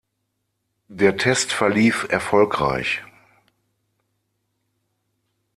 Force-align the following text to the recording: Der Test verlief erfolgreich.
Der 0.87 1.15
Test 1.15 1.53
verlief 1.53 2.07
erfolgreich. 2.09 3.03